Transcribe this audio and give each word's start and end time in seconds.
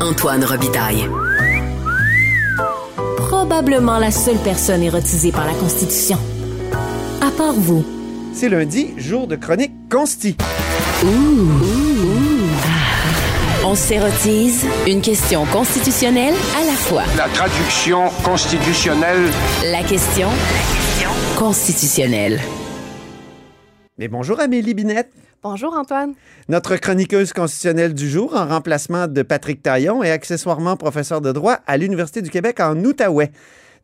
Antoine 0.00 0.44
Robitaille. 0.44 1.08
Probablement 3.16 3.98
la 3.98 4.10
seule 4.10 4.36
personne 4.38 4.82
érotisée 4.82 5.32
par 5.32 5.46
la 5.46 5.54
Constitution. 5.54 6.18
À 7.22 7.30
part 7.30 7.54
vous. 7.54 7.84
C'est 8.34 8.48
lundi, 8.48 8.92
jour 8.98 9.26
de 9.26 9.36
chronique 9.36 9.72
consti. 9.90 10.36
On 13.64 13.74
s'érotise 13.74 14.66
une 14.86 15.00
question 15.00 15.46
constitutionnelle 15.46 16.34
à 16.56 16.64
la 16.64 16.72
fois. 16.72 17.02
La 17.16 17.28
traduction 17.28 18.10
constitutionnelle. 18.22 19.30
La 19.64 19.82
question 19.82 20.28
constitutionnelle. 21.38 22.40
Mais 23.98 24.08
bonjour 24.08 24.40
Amélie 24.40 24.74
Binette, 24.74 25.10
Bonjour 25.42 25.74
Antoine. 25.74 26.14
notre 26.48 26.76
chroniqueuse 26.76 27.32
constitutionnelle 27.32 27.94
du 27.94 28.08
jour 28.08 28.34
en 28.34 28.46
remplacement 28.46 29.06
de 29.06 29.22
Patrick 29.22 29.62
Taillon 29.62 30.02
et 30.02 30.10
accessoirement 30.10 30.76
professeur 30.76 31.20
de 31.20 31.30
droit 31.30 31.58
à 31.66 31.76
l'Université 31.76 32.22
du 32.22 32.30
Québec 32.30 32.58
en 32.60 32.76
Outaouais. 32.76 33.30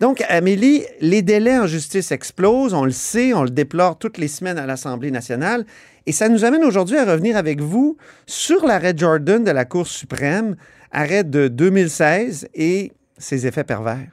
Donc, 0.00 0.24
Amélie, 0.28 0.84
les 1.00 1.22
délais 1.22 1.58
en 1.58 1.66
justice 1.66 2.10
explosent, 2.10 2.74
on 2.74 2.84
le 2.84 2.90
sait, 2.90 3.34
on 3.34 3.44
le 3.44 3.50
déplore 3.50 3.98
toutes 3.98 4.18
les 4.18 4.28
semaines 4.28 4.58
à 4.58 4.66
l'Assemblée 4.66 5.10
nationale. 5.10 5.64
Et 6.06 6.12
ça 6.12 6.28
nous 6.28 6.44
amène 6.44 6.64
aujourd'hui 6.64 6.96
à 6.96 7.04
revenir 7.04 7.36
avec 7.36 7.60
vous 7.60 7.96
sur 8.26 8.66
l'arrêt 8.66 8.94
Jordan 8.96 9.44
de 9.44 9.50
la 9.50 9.64
Cour 9.64 9.86
suprême, 9.86 10.56
arrêt 10.90 11.22
de 11.22 11.48
2016 11.48 12.48
et 12.54 12.92
ses 13.18 13.46
effets 13.46 13.64
pervers. 13.64 14.08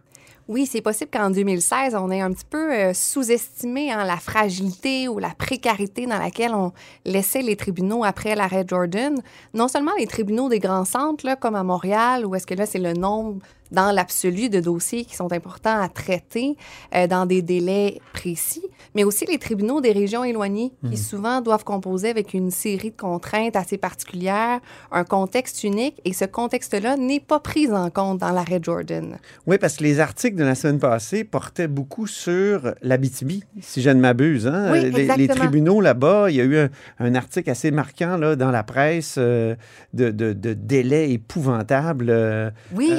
Oui, 0.50 0.66
c'est 0.66 0.82
possible 0.82 1.12
qu'en 1.14 1.30
2016, 1.30 1.94
on 1.94 2.10
ait 2.10 2.22
un 2.22 2.32
petit 2.32 2.48
peu 2.50 2.74
euh, 2.74 2.92
sous-estimé 2.92 3.92
hein, 3.92 4.04
la 4.04 4.18
fragilité 4.18 5.08
ou 5.08 5.20
la 5.20 5.30
précarité 5.30 6.08
dans 6.08 6.18
laquelle 6.18 6.56
on 6.56 6.74
laissait 7.06 7.44
les 7.44 7.56
tribunaux 7.56 8.04
après 8.04 8.34
l'arrêt 8.34 8.66
Jordan. 8.68 9.22
Non 9.54 9.68
seulement 9.68 9.92
les 10.00 10.08
tribunaux 10.08 10.50
des 10.50 10.58
grands 10.58 10.86
centres, 10.86 11.38
comme 11.40 11.54
à 11.54 11.62
Montréal, 11.62 12.26
où 12.26 12.34
est-ce 12.34 12.48
que 12.48 12.56
là, 12.56 12.66
c'est 12.66 12.80
le 12.80 12.94
nombre 12.94 13.44
dans 13.72 13.92
l'absolu 13.92 14.50
de 14.50 14.60
dossiers 14.60 15.06
qui 15.06 15.16
sont 15.16 15.32
importants 15.32 15.80
à 15.80 15.90
traiter 15.90 16.56
euh, 16.96 17.08
dans 17.08 17.26
des 17.26 17.42
délais 17.42 18.00
précis, 18.14 18.64
mais 18.96 19.04
aussi 19.04 19.26
les 19.26 19.38
tribunaux 19.38 19.82
des 19.82 19.92
régions 19.92 20.24
éloignées 20.24 20.72
qui 20.90 20.98
souvent 20.98 21.42
doivent 21.42 21.64
composer 21.64 22.10
avec 22.10 22.34
une 22.34 22.52
série 22.52 22.92
de 22.92 22.98
contraintes 22.98 23.56
assez 23.56 23.78
particulières, 23.78 24.60
un 24.92 25.04
contexte 25.04 25.64
unique, 25.64 26.00
et 26.06 26.14
ce 26.14 26.26
contexte-là 26.26 26.98
n'est 26.98 27.20
pas 27.20 27.40
pris 27.40 27.72
en 27.72 27.90
compte 27.90 28.20
dans 28.20 28.32
l'arrêt 28.32 28.60
Jordan. 28.62 29.18
Oui, 29.46 29.58
parce 29.58 29.78
que 29.78 29.84
les 29.84 30.00
articles 30.00 30.38
de 30.38 30.44
la 30.44 30.56
semaine 30.56 30.80
passée 30.80 31.24
portaient 31.24 31.68
beaucoup 31.68 32.08
sur 32.08 32.74
l'Abitibi, 32.82 33.44
si 33.62 33.82
je 33.82 33.90
ne 33.90 34.00
m'abuse. 34.00 34.48
Hein? 34.48 34.70
Oui, 34.72 34.90
les, 34.92 35.08
les 35.16 35.28
tribunaux 35.28 35.82
là-bas, 35.82 36.30
il 36.30 36.38
y 36.38 36.42
a 36.42 36.44
eu 36.44 36.58
un, 36.58 36.70
un 37.00 37.16
article 37.16 37.50
assez 37.50 37.72
marquant 37.72 38.18
là, 38.18 38.36
dans 38.36 38.52
la 38.52 38.64
presse 38.64 39.16
euh, 39.18 39.56
de, 39.94 40.10
de, 40.12 40.34
de 40.34 40.54
délais 40.54 41.12
épouvantables 41.12 42.10
euh, 42.10 42.50
Oui. 42.74 42.92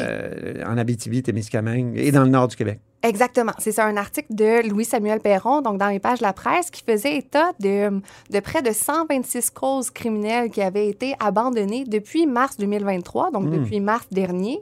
Euh, 0.60 0.66
en 0.66 0.78
Abitibi-Témiscamingue 0.78 1.96
et 1.96 2.12
dans 2.12 2.24
le 2.24 2.30
nord 2.30 2.48
du 2.48 2.56
Québec. 2.56 2.80
Exactement. 3.02 3.52
C'est 3.58 3.72
ça, 3.72 3.86
un 3.86 3.96
article 3.96 4.34
de 4.34 4.68
Louis-Samuel 4.68 5.20
Perron, 5.20 5.62
donc 5.62 5.78
dans 5.78 5.88
les 5.88 6.00
pages 6.00 6.18
de 6.18 6.24
la 6.24 6.34
presse, 6.34 6.70
qui 6.70 6.82
faisait 6.82 7.16
état 7.16 7.52
de, 7.58 8.00
de 8.30 8.40
près 8.40 8.60
de 8.60 8.72
126 8.72 9.50
causes 9.50 9.90
criminelles 9.90 10.50
qui 10.50 10.60
avaient 10.60 10.88
été 10.88 11.14
abandonnées 11.18 11.84
depuis 11.84 12.26
mars 12.26 12.58
2023, 12.58 13.30
donc 13.30 13.50
depuis 13.50 13.80
mars 13.80 14.06
dernier. 14.10 14.60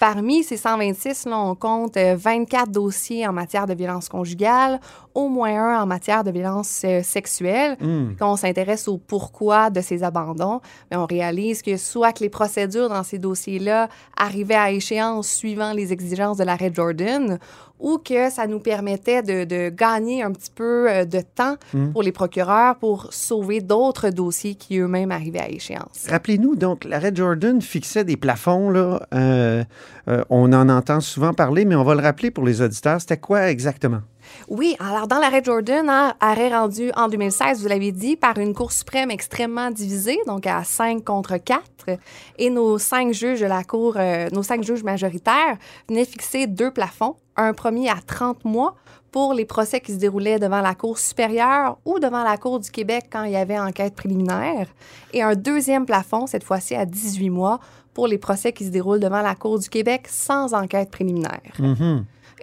Parmi 0.00 0.44
ces 0.44 0.56
126, 0.56 1.26
là, 1.26 1.38
on 1.38 1.56
compte 1.56 1.96
euh, 1.96 2.14
24 2.16 2.70
dossiers 2.70 3.26
en 3.26 3.32
matière 3.32 3.66
de 3.66 3.74
violence 3.74 4.08
conjugale, 4.08 4.78
au 5.18 5.28
moins 5.28 5.50
un 5.50 5.82
en 5.82 5.86
matière 5.86 6.22
de 6.22 6.30
violence 6.30 6.82
euh, 6.84 7.02
sexuelle. 7.02 7.76
Quand 8.18 8.32
on 8.32 8.36
s'intéresse 8.36 8.86
au 8.86 8.98
pourquoi 8.98 9.68
de 9.70 9.80
ces 9.80 10.04
abandons, 10.04 10.60
mais 10.90 10.96
on 10.96 11.06
réalise 11.06 11.62
que 11.62 11.76
soit 11.76 12.12
que 12.12 12.20
les 12.20 12.28
procédures 12.28 12.88
dans 12.88 13.02
ces 13.02 13.18
dossiers-là 13.18 13.88
arrivaient 14.16 14.54
à 14.54 14.70
échéance 14.70 15.28
suivant 15.28 15.72
les 15.72 15.92
exigences 15.92 16.36
de 16.36 16.44
l'arrêt 16.44 16.70
Jordan, 16.72 17.38
ou 17.80 17.98
que 17.98 18.30
ça 18.30 18.46
nous 18.46 18.58
permettait 18.60 19.22
de, 19.22 19.44
de 19.44 19.70
gagner 19.70 20.22
un 20.22 20.32
petit 20.32 20.50
peu 20.54 20.88
euh, 20.88 21.04
de 21.04 21.20
temps 21.20 21.56
pour 21.92 22.02
les 22.02 22.12
procureurs 22.12 22.76
pour 22.76 23.12
sauver 23.12 23.60
d'autres 23.60 24.10
dossiers 24.10 24.54
qui 24.54 24.78
eux-mêmes 24.78 25.12
arrivaient 25.12 25.40
à 25.40 25.48
échéance. 25.48 26.06
Rappelez-nous, 26.08 26.56
donc, 26.56 26.84
l'arrêt 26.84 27.12
Jordan 27.14 27.60
fixait 27.60 28.04
des 28.04 28.16
plafonds. 28.16 28.70
Là, 28.70 29.00
euh, 29.14 29.64
on 30.28 30.52
en 30.52 30.68
entend 30.68 31.00
souvent 31.00 31.32
parler, 31.32 31.64
mais 31.64 31.76
on 31.76 31.84
va 31.84 31.94
le 31.94 32.02
rappeler 32.02 32.30
pour 32.30 32.44
les 32.44 32.62
auditeurs. 32.62 33.00
C'était 33.00 33.16
quoi 33.16 33.50
exactement? 33.50 34.00
Oui, 34.48 34.76
alors 34.78 35.06
dans 35.06 35.18
l'arrêt 35.18 35.42
Jordan, 35.44 35.88
hein, 35.88 36.14
arrêt 36.20 36.48
rendu 36.48 36.90
en 36.96 37.08
2016, 37.08 37.62
vous 37.62 37.68
l'avez 37.68 37.92
dit, 37.92 38.16
par 38.16 38.38
une 38.38 38.54
Cour 38.54 38.72
suprême 38.72 39.10
extrêmement 39.10 39.70
divisée, 39.70 40.18
donc 40.26 40.46
à 40.46 40.64
5 40.64 41.04
contre 41.04 41.36
4, 41.36 41.62
et 42.38 42.50
nos 42.50 42.78
cinq 42.78 43.12
juges 43.12 43.40
de 43.40 43.46
la 43.46 43.64
Cour, 43.64 43.94
euh, 43.96 44.28
nos 44.32 44.42
cinq 44.42 44.62
juges 44.62 44.82
majoritaires 44.82 45.56
venaient 45.88 46.04
fixer 46.04 46.46
deux 46.46 46.70
plafonds, 46.70 47.16
un 47.36 47.52
premier 47.52 47.88
à 47.88 47.96
30 48.06 48.44
mois 48.44 48.74
pour 49.10 49.32
les 49.32 49.44
procès 49.44 49.80
qui 49.80 49.92
se 49.92 49.98
déroulaient 49.98 50.38
devant 50.38 50.60
la 50.60 50.74
Cour 50.74 50.98
supérieure 50.98 51.78
ou 51.84 51.98
devant 51.98 52.22
la 52.24 52.36
Cour 52.36 52.60
du 52.60 52.70
Québec 52.70 53.06
quand 53.10 53.24
il 53.24 53.32
y 53.32 53.36
avait 53.36 53.58
enquête 53.58 53.94
préliminaire, 53.94 54.68
et 55.12 55.22
un 55.22 55.34
deuxième 55.34 55.86
plafond, 55.86 56.26
cette 56.26 56.44
fois-ci 56.44 56.74
à 56.74 56.84
18 56.84 57.30
mois, 57.30 57.60
pour 57.94 58.06
les 58.06 58.18
procès 58.18 58.52
qui 58.52 58.64
se 58.64 58.70
déroulent 58.70 59.00
devant 59.00 59.22
la 59.22 59.34
Cour 59.34 59.58
du 59.58 59.68
Québec 59.68 60.06
sans 60.08 60.54
enquête 60.54 60.90
préliminaire. 60.90 61.40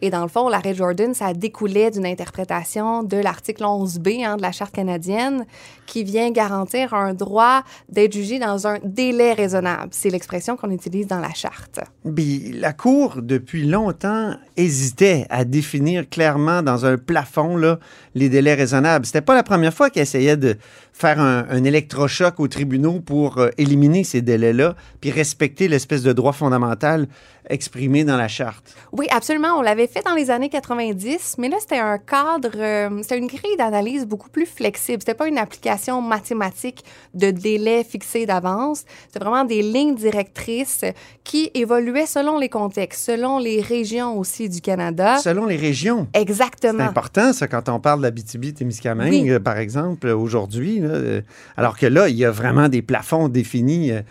Et 0.02 0.10
dans 0.10 0.22
le 0.22 0.28
fond, 0.28 0.50
l'arrêt 0.50 0.74
Jordan, 0.74 1.14
ça 1.14 1.34
découlait 1.34 1.92
d'une 1.92 2.06
interprétation 2.06 3.04
de 3.04 3.18
l'article 3.18 3.64
11B 3.64 4.26
hein, 4.26 4.38
de 4.38 4.42
la 4.42 4.52
Charte 4.52 4.74
canadienne 4.74 5.46
qui 5.86 6.04
vient 6.04 6.32
garantir 6.32 6.94
un 6.94 7.14
droit 7.14 7.64
d'être 7.90 8.14
jugé 8.14 8.40
dans 8.40 8.68
un 8.68 8.80
délai 8.84 9.34
raisonnable. 9.34 9.90
C'est 9.92 10.10
l'expression 10.10 10.58
qu'on 10.58 10.72
utilise 10.72 11.08
dans 11.08 11.20
la 11.20 11.34
Charte. 11.34 11.80
La 12.06 12.74
Cour, 12.74 13.22
depuis 13.22 13.66
longtemps, 13.66 14.36
hésitait 14.58 15.26
à 15.30 15.46
définir 15.46 16.10
clairement 16.10 16.62
dans 16.62 16.86
un 16.86 16.98
plafond 16.98 17.36
les 18.16 18.30
délais 18.30 18.54
raisonnables. 18.54 19.06
C'était 19.06 19.22
pas 19.22 19.36
la 19.36 19.44
première 19.44 19.74
fois 19.74 19.90
qu'elle 19.90 20.04
essayait 20.04 20.38
de 20.38 20.58
faire 20.98 21.20
un, 21.20 21.46
un 21.50 21.64
électrochoc 21.66 22.40
aux 22.40 22.48
tribunaux 22.48 23.02
pour 23.02 23.38
euh, 23.38 23.50
éliminer 23.58 24.06
ces 24.06 24.22
délais-là, 24.22 24.76
puis 25.02 25.12
respecter 25.12 25.68
l'espèce 25.68 26.04
de 26.04 26.14
droit 26.14 26.32
fondamental 26.32 27.08
exprimé 27.48 28.04
dans 28.04 28.18
la 28.18 28.28
Charte. 28.28 28.74
Oui, 28.92 29.06
absolument. 29.12 29.50
On 29.60 29.62
l'avait 29.62 29.86
fait 29.86 30.02
dans 30.04 30.16
les 30.16 30.32
années 30.32 30.50
90, 30.50 31.36
mais 31.38 31.48
là, 31.50 31.58
c'était 31.60 31.78
un 31.78 32.00
cadre, 32.00 32.50
euh, 32.56 32.90
c'était 33.04 33.20
une 33.20 33.28
grille 33.28 33.56
d'analyse 33.60 34.08
beaucoup 34.08 34.30
plus 34.30 34.48
flexible. 34.48 35.00
C'était 35.02 35.14
pas 35.14 35.28
une 35.28 35.38
application 35.38 36.02
mathématique 36.02 36.84
de 37.14 37.30
délai 37.30 37.84
fixé 37.84 38.26
d'avance. 38.26 38.84
C'était 39.08 39.24
vraiment 39.24 39.46
des 39.46 39.62
lignes 39.62 39.94
directrices 39.96 40.86
qui 41.24 41.52
évoluaient 41.54 42.08
selon 42.08 42.40
les 42.40 42.50
contextes, 42.50 43.06
selon 43.06 43.38
les 43.38 43.62
régions 43.62 44.18
aussi 44.18 44.50
du 44.50 44.62
Canada. 44.62 45.18
Selon 45.20 45.46
les 45.46 45.58
régions. 45.58 46.08
C'est 46.16 46.22
Exactement. 46.22 46.84
important, 46.84 47.32
ça, 47.34 47.48
quand 47.48 47.70
on 47.70 47.80
parle 47.80 48.02
d'Abitibi-Témiscamingue, 48.02 49.32
Oui. 49.34 49.40
par 49.40 49.58
exemple, 49.60 50.08
aujourd'hui. 50.08 50.82
Euh, 50.90 51.22
alors 51.58 51.78
que 51.78 51.86
là, 51.86 52.10
il 52.10 52.16
y 52.16 52.26
a 52.26 52.32
vraiment 52.32 52.70
des 52.70 52.82
plafonds 52.82 53.30
définis 53.30 53.92
euh, 53.92 54.02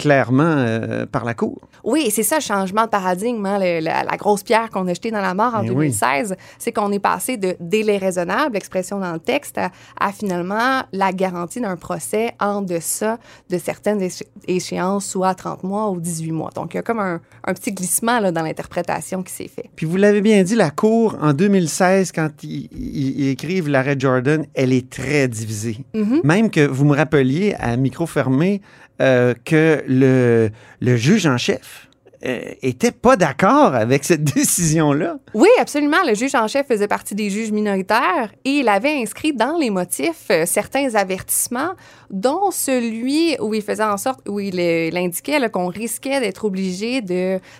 clairement 0.00 0.42
euh, 0.44 1.06
par 1.06 1.24
la 1.24 1.34
Cour. 1.34 1.58
Oui, 1.84 2.10
c'est 2.10 2.22
ça 2.22 2.36
le 2.36 2.42
changement 2.42 2.84
de 2.84 2.88
paradigme, 2.90 3.44
hein, 3.46 3.58
le- 3.58 3.80
la, 3.80 4.04
la 4.04 4.16
grosse 4.16 4.42
pierre 4.42 4.68
qu'on 4.70 4.86
a 4.88 4.94
jetée 4.94 5.10
dans 5.10 5.20
la 5.22 5.34
mort 5.34 5.54
en 5.54 5.62
Eh 5.62 5.70
oui. 5.70 5.74
2016, 5.90 6.34
c'est 6.58 6.72
qu'on 6.72 6.92
est 6.92 6.98
passé 6.98 7.36
de 7.36 7.56
délai 7.60 7.96
raisonnable, 7.98 8.56
expression 8.56 8.98
dans 8.98 9.12
le 9.12 9.18
texte, 9.18 9.58
à, 9.58 9.70
à 9.98 10.12
finalement 10.12 10.82
la 10.92 11.12
garantie 11.12 11.60
d'un 11.60 11.76
procès 11.76 12.32
en 12.40 12.60
deçà 12.62 13.18
de 13.48 13.58
certaines 13.58 14.00
éche- 14.00 14.22
échéances, 14.46 15.06
soit 15.06 15.34
30 15.34 15.62
mois 15.64 15.90
ou 15.90 16.00
18 16.00 16.32
mois. 16.32 16.50
Donc, 16.54 16.74
il 16.74 16.76
y 16.76 16.80
a 16.80 16.82
comme 16.82 16.98
un, 17.00 17.20
un 17.44 17.54
petit 17.54 17.72
glissement 17.72 18.20
là, 18.20 18.30
dans 18.32 18.42
l'interprétation 18.42 19.22
qui 19.22 19.32
s'est 19.32 19.48
fait. 19.48 19.70
Puis 19.76 19.86
vous 19.86 19.96
l'avez 19.96 20.20
bien 20.20 20.42
dit, 20.42 20.54
la 20.56 20.70
Cour, 20.70 21.16
en 21.20 21.32
2016, 21.32 22.12
quand 22.12 22.30
ils, 22.42 23.28
écrivent 23.30 23.68
l'arrêt 23.68 23.96
Jordan, 23.98 24.44
elle 24.54 24.72
est 24.72 24.90
très 24.90 25.28
divisée. 25.28 25.78
Même 26.24 26.50
que 26.50 26.66
vous 26.66 26.84
me 26.84 26.94
rappeliez 26.96 27.54
à 27.58 27.76
micro 27.76 28.06
fermé 28.06 28.60
euh, 29.00 29.34
que 29.44 29.82
le, 29.86 30.50
le 30.80 30.96
juge 30.96 31.26
en 31.26 31.38
chef 31.38 31.88
était 32.22 32.90
pas 32.92 33.16
d'accord 33.16 33.74
avec 33.74 34.04
cette 34.04 34.24
décision-là. 34.34 35.16
Oui, 35.32 35.48
absolument. 35.58 35.96
Le 36.06 36.14
juge 36.14 36.34
en 36.34 36.48
chef 36.48 36.66
faisait 36.66 36.86
partie 36.88 37.14
des 37.14 37.30
juges 37.30 37.50
minoritaires 37.50 38.30
et 38.44 38.58
il 38.58 38.68
avait 38.68 39.00
inscrit 39.00 39.32
dans 39.32 39.56
les 39.56 39.70
motifs 39.70 40.26
euh, 40.30 40.44
certains 40.44 40.94
avertissements, 40.96 41.70
dont 42.10 42.50
celui 42.50 43.36
où 43.40 43.54
il 43.54 43.62
faisait 43.62 43.84
en 43.84 43.96
sorte, 43.96 44.28
où 44.28 44.38
il, 44.38 44.60
euh, 44.60 44.88
il 44.88 44.96
indiquait 44.98 45.38
là, 45.38 45.48
qu'on 45.48 45.68
risquait 45.68 46.20
d'être 46.20 46.44
obligé 46.44 47.00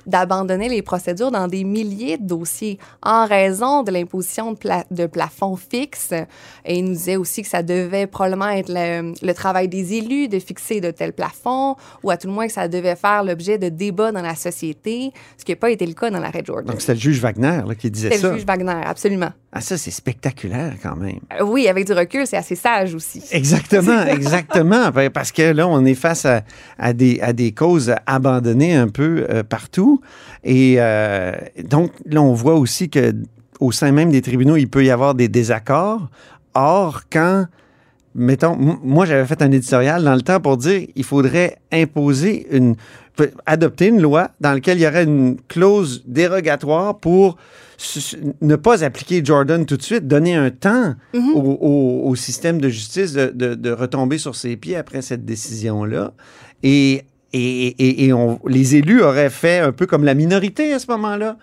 d'abandonner 0.07 0.69
les 0.69 0.83
procédures 0.83 1.31
dans 1.31 1.49
des 1.49 1.65
milliers 1.65 2.19
de 2.19 2.27
dossiers 2.27 2.79
en 3.03 3.25
raison 3.27 3.83
de 3.83 3.91
l'imposition 3.91 4.53
de, 4.53 4.59
pla- 4.59 4.85
de 4.91 5.07
plafonds 5.07 5.57
fixes. 5.57 6.13
Et 6.67 6.79
il 6.79 6.85
nous 6.85 6.93
disait 6.93 7.17
aussi 7.17 7.41
que 7.43 7.49
ça 7.49 7.63
devait 7.63 8.07
probablement 8.07 8.49
être 8.51 8.69
le 8.71 9.33
travail 9.33 9.69
des 9.69 9.95
élus 9.95 10.29
de 10.29 10.39
fixer 10.39 10.81
de 10.83 10.91
tels 10.91 11.15
plafonds 11.15 11.77
ou 12.03 12.11
à 12.11 12.19
tout 12.19 12.27
le 12.27 12.35
moins 12.35 12.47
que 12.47 12.53
ça 12.53 12.69
devait 12.69 12.97
faire 12.97 13.25
l'objet 13.25 13.57
de 13.57 13.71
débats 13.71 14.13
dans 14.13 14.21
la 14.21 14.35
société 14.35 14.50
société, 14.51 15.13
ce 15.37 15.45
qui 15.45 15.53
n'a 15.53 15.57
pas 15.57 15.71
été 15.71 15.87
le 15.87 15.95
cas 15.95 16.11
dans 16.11 16.21
l'arrêt 16.21 16.43
Jordan. 16.45 16.67
Donc, 16.67 16.81
c'était 16.81 16.95
le 16.95 17.01
juge 17.01 17.21
Wagner 17.21 17.63
là, 17.67 17.75
qui 17.75 17.91
disait 17.91 18.17
ça. 18.17 18.31
le 18.31 18.37
juge 18.37 18.47
Wagner, 18.47 18.83
absolument. 18.85 19.31
Ah, 19.53 19.61
ça, 19.61 19.77
c'est 19.77 19.91
spectaculaire 19.91 20.75
quand 20.83 20.97
même. 20.97 21.19
Euh, 21.39 21.45
oui, 21.45 21.67
avec 21.67 21.87
du 21.87 21.93
recul, 21.93 22.27
c'est 22.27 22.37
assez 22.37 22.55
sage 22.55 22.95
aussi. 22.95 23.23
Exactement, 23.33 24.03
exactement. 24.07 24.91
Ben, 24.91 25.11
Parce 25.11 25.33
que 25.33 25.43
là, 25.43 25.67
on 25.67 25.85
est 25.85 25.95
face 25.95 26.25
à, 26.25 26.43
à 26.79 26.93
des, 26.93 27.21
à 27.21 27.33
des 27.33 27.53
causes 27.53 27.95
abandonnées 28.07 28.75
un 28.75 28.89
peu 28.89 29.27
euh, 29.29 29.43
partout. 29.43 30.01
Et 30.45 30.77
euh, 30.79 31.33
donc, 31.65 31.91
là, 32.07 32.23
on 32.23 32.33
voit 32.33 32.55
aussi 32.55 32.89
que 32.89 33.15
au 33.59 33.73
sein 33.73 33.93
même 33.93 34.11
des 34.11 34.23
tribunaux, 34.23 34.57
il 34.57 34.69
peut 34.69 34.85
y 34.85 34.91
avoir 34.91 35.15
des 35.15 35.29
désaccords. 35.29 36.09
Or, 36.55 37.03
quand, 37.11 37.47
mettons, 38.15 38.57
moi, 38.57 39.07
j'avais 39.07 39.27
fait 39.27 39.41
un 39.43 39.51
éditorial 39.53 40.03
dans 40.05 40.15
le 40.15 40.23
temps 40.23 40.41
pour 40.41 40.57
dire 40.57 40.87
il 40.95 41.05
faudrait 41.05 41.57
imposer 41.73 42.47
une, 42.51 42.75
adopter 43.47 43.87
une 43.89 44.01
loi 44.01 44.31
dans 44.41 44.53
laquelle 44.53 44.79
il 44.79 44.83
y 44.83 44.87
aurait 44.87 45.05
une 45.05 45.37
clause 45.49 46.03
dérogatoire 46.07 46.99
pour 46.99 47.37
ne 48.43 48.57
pas 48.57 48.85
appliquer 48.85 49.25
Jordan 49.25 49.65
tout 49.65 49.77
de 49.77 49.83
suite, 49.83 50.07
donner 50.07 50.35
un 50.35 50.51
temps 50.51 50.95
Mhm. 51.15 51.31
au, 51.35 51.41
au- 51.41 52.09
au 52.11 52.15
système 52.15 52.61
de 52.61 52.69
justice 52.69 53.13
de, 53.13 53.31
de- 53.35 53.55
de 53.55 53.71
retomber 53.71 54.19
sur 54.19 54.37
ses 54.37 54.57
pieds 54.57 54.77
après 54.77 55.01
cette 55.03 55.25
décision-là. 55.25 56.13
Et, 56.63 57.05
et, 57.33 57.67
et- 57.69 58.05
et 58.07 58.13
on- 58.13 58.39
les 58.47 58.77
élus 58.77 59.03
auraient 59.03 59.31
fait 59.31 59.59
un 59.61 59.73
peu 59.73 59.87
comme 59.87 60.05
la 60.05 60.15
minorité 60.15 60.73
à 60.73 60.79
ce 60.79 60.87
moment-là. 60.91 61.37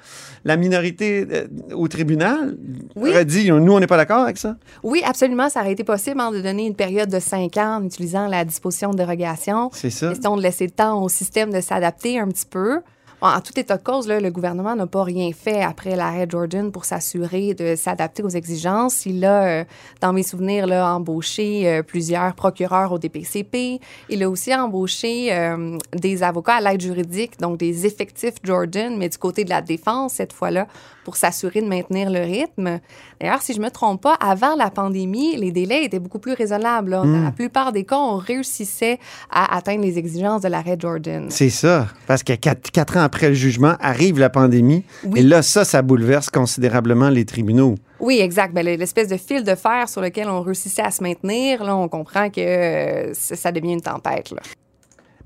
La 0.46 0.56
minorité 0.58 1.26
euh, 1.32 1.46
au 1.74 1.88
tribunal 1.88 2.58
Oui. 2.96 3.10
aurait 3.10 3.26
dit, 3.26 3.50
nous, 3.52 3.74
on 3.74 3.80
n'est 3.80 3.88
pas 3.88 3.98
d'accord 3.98 4.20
avec 4.24 4.38
ça. 4.38 4.56
Oui, 4.84 5.02
absolument, 5.06 5.50
ça 5.50 5.62
aurait 5.62 5.74
été 5.74 5.84
possible 5.84 6.20
hein, 6.22 6.32
de 6.32 6.42
donner 6.42 6.66
une 6.68 6.76
période 6.76 7.10
de 7.10 7.20
cinq 7.20 7.58
ans 7.58 7.78
en 7.82 7.84
utilisant 7.86 8.28
la 8.28 8.46
disposition 8.46 8.92
de 8.92 8.98
dérogation. 8.98 9.70
C'est 9.74 9.90
ça. 9.90 10.10
Question 10.10 10.38
de 10.38 10.42
laisser 10.42 10.66
le 10.66 10.72
temps 10.72 11.02
au 11.04 11.10
système 11.10 11.52
de 11.52 11.60
s'adapter 11.62 12.20
un 12.20 12.28
petit 12.28 12.46
peu. 12.50 12.80
En 13.20 13.42
tout 13.42 13.60
état 13.60 13.78
de 13.78 13.84
cause, 13.84 14.08
là, 14.08 14.20
le 14.20 14.30
gouvernement 14.30 14.76
n'a 14.76 14.86
pas 14.86 15.04
rien 15.04 15.32
fait 15.34 15.64
après 15.64 15.96
l'arrêt 15.96 16.28
Jordan 16.30 16.72
pour 16.72 16.86
s'assurer 16.86 17.56
de 17.56 17.76
s'adapter 17.76 18.22
aux 18.22 18.30
exigences. 18.30 19.08
Il 19.08 19.26
a, 19.26 19.44
euh, 19.44 19.64
dans 20.02 20.14
mes 20.14 20.22
souvenirs, 20.22 20.68
là, 20.68 20.94
embauché 20.94 21.68
euh, 21.68 21.82
plusieurs 21.82 22.36
procureurs 22.36 22.92
au 22.92 23.00
DPCP. 23.00 23.80
Il 24.10 24.22
a 24.22 24.30
aussi 24.30 24.54
embauché 24.54 25.34
euh, 25.34 25.80
des 25.94 26.22
avocats 26.22 26.58
à 26.58 26.62
l'aide 26.62 26.82
juridique, 26.82 27.40
donc 27.40 27.58
des 27.58 27.88
effectifs 27.88 28.36
Jordan, 28.44 28.96
mais 28.98 29.10
du 29.10 29.18
côté 29.18 29.44
de 29.44 29.50
la 29.50 29.64
défense 29.64 30.14
cette 30.14 30.34
fois-là, 30.34 30.68
pour 31.04 31.16
s'assurer 31.16 31.62
de 31.62 31.68
maintenir 31.68 32.12
le 32.12 32.20
rythme. 32.20 32.80
D'ailleurs, 33.20 33.42
si 33.42 33.54
je 33.54 33.62
me 33.62 33.72
trompe 33.72 34.02
pas, 34.02 34.14
avant 34.16 34.56
la 34.56 34.70
pandémie, 34.70 35.38
les 35.38 35.52
délais 35.52 35.86
étaient 35.86 36.00
beaucoup 36.00 36.20
plus 36.20 36.34
raisonnables. 36.34 36.92
là. 36.92 37.02
Dans 37.02 37.24
la 37.24 37.32
plupart 37.32 37.72
des 37.72 37.84
cas, 37.84 37.98
on 37.98 38.18
réussissait 38.18 39.00
à 39.32 39.56
atteindre 39.56 39.82
les 39.82 39.98
exigences 39.98 40.42
de 40.42 40.50
l'arrêt 40.50 40.78
Jordan. 40.78 41.28
C'est 41.30 41.50
ça. 41.50 41.88
Parce 42.06 42.22
que 42.24 42.34
quatre, 42.34 42.70
quatre 42.72 42.98
ans 42.98 43.07
après 43.08 43.30
le 43.30 43.34
jugement, 43.34 43.76
arrive 43.80 44.20
la 44.20 44.30
pandémie. 44.30 44.84
Oui. 45.04 45.20
Et 45.20 45.24
là, 45.24 45.42
ça, 45.42 45.66
ça 45.66 45.82
bouleverse 45.82 46.30
considérablement 46.30 47.10
les 47.10 47.26
tribunaux. 47.26 47.76
Oui, 48.00 48.20
exact. 48.20 48.54
Ben, 48.54 48.64
l'espèce 48.64 49.08
de 49.08 49.18
fil 49.18 49.44
de 49.44 49.56
fer 49.56 49.90
sur 49.90 50.02
lequel 50.02 50.30
on 50.30 50.42
réussissait 50.42 50.84
à 50.84 50.92
se 50.92 51.02
maintenir, 51.02 51.64
là, 51.64 51.76
on 51.76 51.88
comprend 51.88 52.30
que 52.30 52.42
euh, 52.42 53.14
ça 53.14 53.52
devient 53.52 53.74
une 53.74 53.82
tempête. 53.82 54.32
Là. 54.32 54.42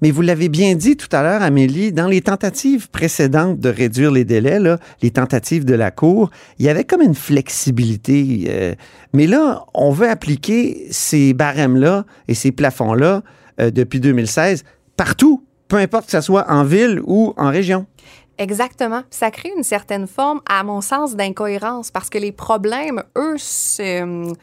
Mais 0.02 0.10
vous 0.10 0.22
l'avez 0.22 0.50
bien 0.50 0.76
dit 0.76 0.98
tout 0.98 1.10
à 1.12 1.22
l'heure, 1.22 1.44
Amélie, 1.44 1.92
dans 1.92 2.08
les 2.08 2.22
tentatives 2.22 2.90
précédentes 2.90 3.60
de 3.60 3.70
réduire 3.70 4.12
les 4.12 4.26
délais, 4.26 4.60
là, 4.60 4.80
les 5.04 5.12
tentatives 5.12 5.64
de 5.64 5.76
la 5.76 5.92
Cour, 5.92 6.32
il 6.58 6.66
y 6.66 6.70
avait 6.70 6.86
comme 6.86 7.02
une 7.02 7.14
flexibilité. 7.14 8.46
euh, 8.48 8.74
mais 9.14 9.28
là, 9.28 9.66
on 9.76 9.92
veut 9.92 10.10
appliquer 10.10 10.88
ces 10.90 11.34
barèmes-là 11.34 12.06
et 12.28 12.34
ces 12.34 12.52
plafonds-là 12.52 13.22
euh, 13.60 13.70
depuis 13.70 14.00
2016 14.00 14.64
partout, 14.98 15.44
peu 15.72 15.78
importe 15.78 16.08
que 16.08 16.12
ce 16.12 16.20
soit 16.20 16.46
en 16.50 16.66
ville 16.66 17.02
ou 17.06 17.34
en 17.38 17.50
région. 17.50 17.86
Exactement. 18.38 19.04
Ça 19.10 19.32
crée 19.32 19.52
une 19.56 19.64
certaine 19.64 20.06
forme, 20.06 20.42
à 20.50 20.64
mon 20.64 20.82
sens, 20.82 21.16
d'incohérence 21.16 21.92
parce 21.92 22.10
que 22.10 22.18
les 22.18 22.34
problèmes, 22.34 23.02
eux, 23.18 23.38
se- 23.38 24.34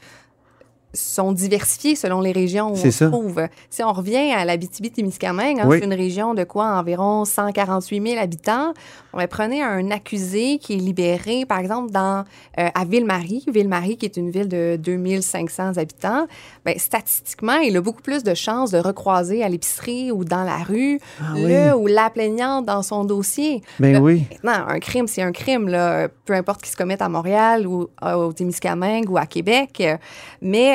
sont 0.95 1.33
diversifiés 1.33 1.97
selon 1.97 2.21
les 2.21 2.33
régions 2.33 2.69
où 2.69 2.73
on 2.73 2.91
se 2.91 3.05
trouve. 3.05 3.47
Si 3.71 3.83
on 3.83 3.93
revient 3.93 4.33
à 4.33 4.45
l'Abitibi-Témiscamingue, 4.45 5.61
hein, 5.61 5.67
Oui. 5.69 5.79
c'est 5.81 5.85
une 5.85 5.95
région 5.95 6.35
de 6.35 6.45
quoi? 6.45 6.67
Environ 6.79 7.25
148 7.25 8.03
000 8.11 8.23
habitants. 8.23 8.73
On 9.13 9.27
prenez 9.27 9.63
un 9.63 9.91
accusé 9.91 10.59
qui 10.59 10.75
est 10.75 10.77
libéré, 10.77 11.45
par 11.45 11.59
exemple, 11.59 11.91
dans, 11.91 12.25
euh, 12.59 12.69
à 12.75 12.85
Ville-Marie. 12.85 13.45
Ville-Marie, 13.49 13.97
qui 13.97 14.07
est 14.07 14.17
une 14.17 14.31
ville 14.31 14.49
de 14.49 14.77
2500 14.79 15.77
habitants. 15.77 16.27
Ben, 16.65 16.79
statistiquement, 16.79 17.57
il 17.57 17.77
a 17.77 17.81
beaucoup 17.81 18.03
plus 18.03 18.23
de 18.23 18.35
chances 18.35 18.71
de 18.71 18.79
recroiser 18.79 19.43
à 19.43 19.49
l'épicerie 19.49 20.13
ou 20.13 20.25
dans 20.25 20.45
la 20.45 20.59
rue 20.59 21.01
Ah 21.21 21.35
le 21.37 21.75
ou 21.77 21.87
la 21.87 22.11
plaignante 22.11 22.67
dans 22.67 22.83
son 22.83 23.05
dossier. 23.05 23.63
Ben 23.81 23.93
Là, 23.95 24.01
oui. 24.01 24.25
Maintenant, 24.43 24.67
un 24.69 24.79
crime, 24.79 25.07
c'est 25.07 25.23
un 25.23 25.33
crime, 25.33 25.69
là, 25.69 26.09
peu 26.25 26.35
importe 26.35 26.63
qu'il 26.63 26.71
se 26.71 26.77
commette 26.77 27.03
à 27.03 27.09
Montréal 27.09 27.67
ou 27.67 27.89
euh, 28.05 28.15
au 28.15 28.33
Témiscamingue 28.33 29.11
ou 29.11 29.17
à 29.19 29.27
Québec. 29.27 29.79
Euh, 29.81 29.97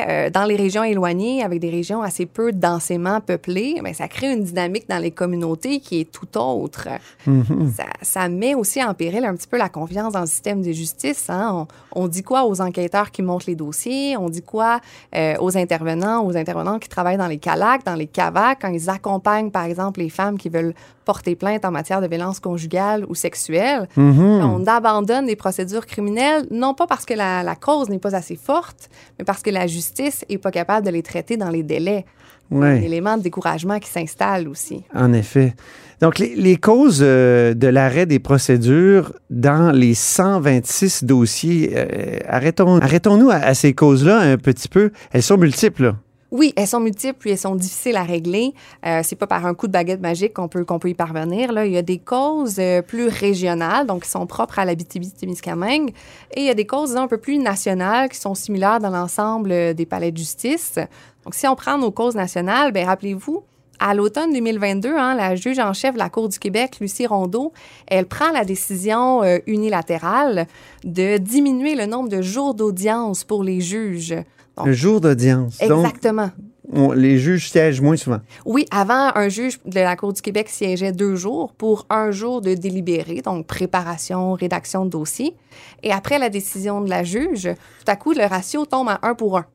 Mais 0.07 0.27
euh, 0.27 0.29
dans 0.29 0.45
les 0.45 0.55
régions 0.55 0.83
éloignées, 0.83 1.43
avec 1.43 1.59
des 1.59 1.69
régions 1.69 2.01
assez 2.01 2.25
peu 2.25 2.51
densément 2.51 3.19
peuplées, 3.21 3.79
ben, 3.83 3.93
ça 3.93 4.07
crée 4.07 4.31
une 4.33 4.43
dynamique 4.43 4.87
dans 4.89 4.97
les 4.97 5.11
communautés 5.11 5.79
qui 5.79 6.01
est 6.01 6.11
tout 6.11 6.37
autre. 6.37 6.87
ça, 7.75 7.85
ça 8.01 8.29
met 8.29 8.55
aussi 8.55 8.83
en 8.83 8.93
péril 8.93 9.25
un 9.25 9.35
petit 9.35 9.47
peu 9.47 9.57
la 9.57 9.69
confiance 9.69 10.13
dans 10.13 10.21
le 10.21 10.27
système 10.27 10.61
de 10.61 10.71
justice. 10.71 11.29
hein. 11.29 11.67
On, 11.93 12.03
on 12.03 12.07
dit 12.07 12.23
quoi 12.23 12.45
aux 12.45 12.61
enquêteurs 12.61 13.11
qui 13.11 13.21
montent 13.21 13.45
les 13.45 13.55
dossiers? 13.55 14.17
On 14.17 14.29
dit 14.29 14.41
quoi 14.41 14.79
euh, 15.15 15.35
aux 15.39 15.57
intervenants, 15.57 16.25
aux 16.25 16.35
intervenants 16.35 16.79
qui 16.79 16.89
travaillent 16.89 17.17
dans 17.17 17.27
les 17.27 17.37
CALAC, 17.37 17.85
dans 17.85 17.95
les 17.95 18.07
CAVAC, 18.07 18.59
quand 18.61 18.69
ils 18.69 18.89
accompagnent, 18.89 19.51
par 19.51 19.63
exemple, 19.65 19.99
les 19.99 20.09
femmes 20.09 20.37
qui 20.37 20.49
veulent 20.49 20.73
porter 21.05 21.35
plainte 21.35 21.65
en 21.65 21.71
matière 21.71 21.99
de 21.99 22.07
violence 22.07 22.39
conjugale 22.39 23.05
ou 23.09 23.15
sexuelle? 23.15 23.87
On 23.97 24.65
abandonne 24.67 25.25
des 25.25 25.35
procédures 25.35 25.85
criminelles, 25.85 26.45
non 26.49 26.73
pas 26.73 26.87
parce 26.87 27.05
que 27.05 27.13
la, 27.13 27.43
la 27.43 27.55
cause 27.55 27.89
n'est 27.89 27.99
pas 27.99 28.15
assez 28.15 28.37
forte, 28.37 28.89
mais 29.19 29.25
parce 29.25 29.41
que 29.41 29.49
la 29.49 29.67
justice 29.67 29.92
n'est 30.01 30.37
pas 30.37 30.51
capable 30.51 30.85
de 30.85 30.91
les 30.91 31.03
traiter 31.03 31.37
dans 31.37 31.49
les 31.49 31.63
délais. 31.63 32.05
Un 32.51 32.75
élément 32.75 33.17
de 33.17 33.23
découragement 33.23 33.79
qui 33.79 33.89
s'installe 33.89 34.47
aussi. 34.47 34.83
En 34.93 35.11
effet. 35.13 35.55
Donc, 36.01 36.19
les, 36.19 36.35
les 36.35 36.57
causes 36.57 36.99
euh, 37.01 37.53
de 37.53 37.67
l'arrêt 37.67 38.05
des 38.05 38.19
procédures 38.19 39.13
dans 39.29 39.71
les 39.71 39.93
126 39.95 41.03
dossiers, 41.05 41.71
euh, 41.75 42.19
arrêtons, 42.27 42.77
arrêtons-nous 42.79 43.31
à, 43.31 43.35
à 43.35 43.53
ces 43.53 43.73
causes-là 43.73 44.19
un 44.19 44.37
petit 44.37 44.67
peu. 44.67 44.91
Elles 45.13 45.23
sont 45.23 45.37
multiples. 45.37 45.83
là. 45.83 45.95
Oui, 46.33 46.51
elles 46.55 46.67
sont 46.67 46.79
multiples 46.79 47.29
elles 47.29 47.37
sont 47.37 47.55
difficiles 47.55 47.95
à 47.95 48.01
régler. 48.01 48.55
Euh, 48.87 49.01
c'est 49.03 49.15
pas 49.15 49.27
par 49.27 49.45
un 49.45 49.53
coup 49.53 49.67
de 49.67 49.71
baguette 49.71 50.01
magique 50.01 50.33
qu'on 50.33 50.47
peut 50.47 50.65
qu'on 50.65 50.79
peut 50.79 50.89
y 50.89 50.95
parvenir. 50.95 51.51
Là, 51.51 51.67
il 51.67 51.71
y 51.71 51.77
a 51.77 51.83
des 51.83 51.99
causes 51.99 52.57
euh, 52.57 52.81
plus 52.81 53.07
régionales, 53.07 53.85
donc 53.85 54.01
qui 54.01 54.09
sont 54.09 54.25
propres 54.25 54.57
à 54.57 54.65
l'Abitibi-Témiscamingue, 54.65 55.93
et 56.35 56.39
il 56.39 56.45
y 56.45 56.49
a 56.49 56.55
des 56.55 56.65
causes 56.65 56.97
un 56.97 57.07
peu 57.07 57.19
plus 57.19 57.37
nationales 57.37 58.09
qui 58.09 58.17
sont 58.17 58.33
similaires 58.33 58.79
dans 58.79 58.89
l'ensemble 58.89 59.51
euh, 59.51 59.73
des 59.75 59.85
palais 59.85 60.11
de 60.11 60.17
justice. 60.17 60.79
Donc, 61.23 61.35
si 61.35 61.47
on 61.47 61.55
prend 61.55 61.77
nos 61.77 61.91
causes 61.91 62.15
nationales, 62.15 62.71
ben 62.71 62.87
rappelez-vous. 62.87 63.43
À 63.79 63.93
l'automne 63.93 64.33
2022, 64.33 64.95
hein, 64.95 65.13
la 65.13 65.35
juge 65.35 65.59
en 65.59 65.73
chef 65.73 65.93
de 65.93 65.99
la 65.99 66.09
Cour 66.09 66.29
du 66.29 66.39
Québec, 66.39 66.77
Lucie 66.79 67.05
Rondeau, 67.05 67.53
elle 67.85 68.07
prend 68.07 68.31
la 68.31 68.43
décision 68.43 69.21
euh, 69.21 69.37
unilatérale 69.45 70.47
de 70.83 71.17
diminuer 71.17 71.75
le 71.75 71.85
nombre 71.85 72.09
de 72.09 72.23
jours 72.23 72.55
d'audience 72.55 73.23
pour 73.23 73.43
les 73.43 73.61
juges. 73.61 74.15
Donc, 74.57 74.67
Le 74.67 74.73
jour 74.73 75.01
d'audience. 75.01 75.57
Donc, 75.67 75.85
exactement. 75.85 76.29
on- 76.71 76.91
les 76.91 77.17
juges 77.17 77.49
siègent 77.49 77.81
moins 77.81 77.95
souvent. 77.97 78.19
Oui, 78.45 78.65
avant, 78.71 79.11
un 79.15 79.29
juge 79.29 79.59
de 79.65 79.79
la 79.79 79.95
Cour 79.95 80.13
du 80.13 80.21
Québec 80.21 80.47
siégeait 80.49 80.91
deux 80.91 81.15
jours 81.15 81.53
pour 81.53 81.85
un 81.89 82.11
jour 82.11 82.39
de 82.41 82.53
délibéré, 82.53 83.21
donc 83.21 83.47
préparation, 83.47 84.33
rédaction 84.33 84.85
de 84.85 84.89
dossier. 84.91 85.35
Et 85.81 85.91
après 85.91 86.19
la 86.19 86.29
décision 86.29 86.81
de 86.81 86.89
la 86.89 87.03
juge, 87.03 87.49
tout 87.53 87.91
à 87.91 87.95
coup, 87.95 88.13
le 88.13 88.25
ratio 88.25 88.65
tombe 88.65 88.89
à 88.89 88.99
un 89.01 89.15
pour 89.15 89.37
un. 89.37 89.45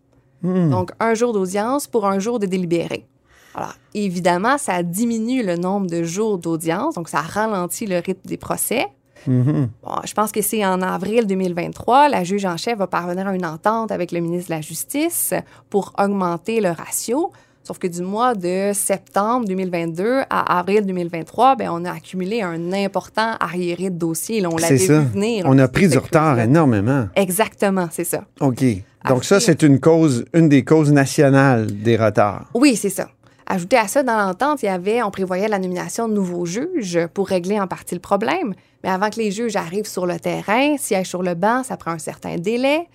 Donc, 0.43 0.90
un 1.00 1.14
jour 1.14 1.33
d'audience 1.33 1.87
pour 1.88 2.07
un 2.07 2.19
jour 2.21 2.38
de 2.38 2.47
délibéré. 2.47 3.07
Alors, 3.55 3.75
évidemment, 3.95 4.57
ça 4.59 4.83
diminue 4.85 5.43
le 5.45 5.57
nombre 5.57 5.88
de 5.88 6.05
jours 6.05 6.38
d'audience, 6.38 6.95
donc 6.95 7.09
ça 7.09 7.21
ralentit 7.21 7.87
le 7.87 7.97
rythme 7.99 8.28
des 8.28 8.37
procès. 8.37 8.87
Mhm. 9.27 9.69
Bon, 9.83 9.93
je 10.05 10.15
pense 10.15 10.33
que 10.33 10.43
c'est 10.43 10.65
en 10.65 10.83
avril 10.83 11.27
2023, 11.27 12.09
la 12.09 12.25
juge 12.25 12.45
en 12.45 12.57
chef 12.57 12.79
va 12.79 12.87
parvenir 12.87 13.27
à 13.27 13.35
une 13.35 13.47
entente 13.47 13.93
avec 13.93 14.13
le 14.13 14.21
ministre 14.21 14.51
de 14.51 14.57
la 14.57 14.61
Justice 14.61 15.35
pour 15.71 15.93
augmenter 15.99 16.61
le 16.61 16.71
ratio. 16.71 17.33
Sauf 17.69 17.79
que 17.79 17.87
du 17.87 18.01
mois 18.01 18.35
de 18.35 18.71
septembre 18.73 19.47
2022 19.47 20.23
à 20.31 20.59
avril 20.59 20.87
2023, 20.87 21.57
ben, 21.57 21.69
on 21.71 21.85
a 21.85 21.93
accumulé 21.93 22.41
un 22.41 22.73
important 22.73 23.35
arriéré 23.41 23.91
de 23.91 23.99
dossiers. 23.99 24.41
Là, 24.41 24.49
on 24.51 24.57
l'avait 24.57 24.77
vu 24.77 24.87
venir. 24.87 25.45
On 25.47 25.59
a 25.59 25.69
pris 25.69 25.87
du 25.87 25.99
retard 25.99 26.41
énormément. 26.41 27.09
Exactement, 27.15 27.89
c'est 27.91 28.05
ça. 28.05 28.25
OK. 28.41 28.65
Donc, 29.07 29.25
ça, 29.25 29.39
c'est 29.39 29.63
une 29.63 29.81
cause, 29.81 30.25
une 30.33 30.49
des 30.49 30.65
causes 30.65 30.93
nationales 30.93 31.67
des 31.67 31.99
retards. 31.99 32.47
Oui, 32.55 32.75
c'est 32.75 32.89
ça. 32.89 33.09
Ajouté 33.47 33.77
à 33.77 33.87
ça, 33.87 34.03
dans 34.03 34.17
l'entente, 34.17 34.63
il 34.63 34.67
y 34.67 34.71
avait, 34.71 35.03
on 35.03 35.11
prévoyait 35.11 35.49
la 35.49 35.59
nomination 35.59 36.09
de 36.09 36.15
nouveaux 36.15 36.47
juges 36.47 36.99
pour 37.13 37.29
régler 37.29 37.61
en 37.61 37.67
partie 37.67 37.95
le 37.95 38.01
problème. 38.01 38.55
Mais 38.85 38.90
avant 38.90 39.11
que 39.11 39.16
les 39.16 39.30
juges 39.30 39.56
arrivent 39.56 39.88
sur 39.88 40.06
le 40.06 40.18
terrain, 40.18 40.76
siègent 40.78 41.08
sur 41.08 41.23
le 41.23 41.35
banc, 41.35 41.62
ça 41.64 41.76
prend 41.76 41.92
un 41.92 41.99
certain 41.99 42.37
délai. 42.37 42.87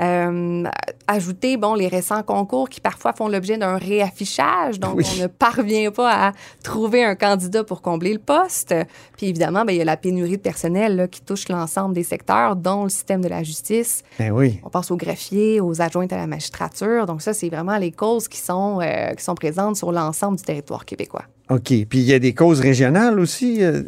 Euh, 0.00 0.64
ajouter, 1.06 1.56
bon, 1.56 1.74
les 1.74 1.88
récents 1.88 2.22
concours 2.22 2.68
qui 2.68 2.80
parfois 2.80 3.12
font 3.12 3.28
l'objet 3.28 3.56
d'un 3.56 3.78
réaffichage, 3.78 4.78
donc 4.78 5.00
on 5.02 5.22
ne 5.22 5.26
parvient 5.26 5.90
pas 5.90 6.28
à 6.28 6.32
trouver 6.62 7.02
un 7.02 7.14
candidat 7.14 7.64
pour 7.64 7.80
combler 7.80 8.12
le 8.12 8.18
poste. 8.18 8.74
Puis 9.16 9.28
évidemment, 9.28 9.64
ben, 9.64 9.72
il 9.72 9.78
y 9.78 9.80
a 9.80 9.84
la 9.84 9.96
pénurie 9.96 10.36
de 10.36 10.42
personnel 10.42 10.96
là, 10.96 11.08
qui 11.08 11.22
touche 11.22 11.48
l'ensemble 11.48 11.94
des 11.94 12.02
secteurs, 12.02 12.56
dont 12.56 12.84
le 12.84 12.90
système 12.90 13.22
de 13.22 13.28
la 13.28 13.42
justice. 13.42 14.02
Ben 14.18 14.32
oui. 14.32 14.60
On 14.64 14.68
pense 14.68 14.90
aux 14.90 14.96
greffiers, 14.96 15.60
aux 15.60 15.80
adjointes 15.80 16.12
à 16.12 16.16
la 16.16 16.26
magistrature. 16.26 17.06
Donc 17.06 17.22
ça, 17.22 17.32
c'est 17.32 17.48
vraiment 17.48 17.78
les 17.78 17.92
causes 17.92 18.28
qui 18.28 18.38
sont, 18.38 18.80
euh, 18.82 19.14
qui 19.14 19.24
sont 19.24 19.34
présentes 19.34 19.76
sur 19.76 19.92
l'ensemble 19.92 20.36
du 20.36 20.44
territoire 20.44 20.84
québécois. 20.84 21.24
OK. 21.48 21.62
Puis 21.62 21.98
il 21.98 22.02
y 22.02 22.12
a 22.12 22.18
des 22.18 22.34
causes 22.34 22.60
régionales 22.60 23.20
aussi? 23.20 23.62
Euh, 23.62 23.82